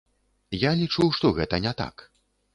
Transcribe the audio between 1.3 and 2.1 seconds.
гэта не так.